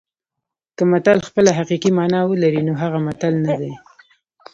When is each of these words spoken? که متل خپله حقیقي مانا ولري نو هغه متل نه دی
که 0.77 0.83
متل 0.91 1.17
خپله 1.27 1.51
حقیقي 1.59 1.91
مانا 1.97 2.21
ولري 2.31 2.61
نو 2.67 2.73
هغه 2.81 2.99
متل 3.07 3.33
نه 3.45 3.51
دی 3.59 3.71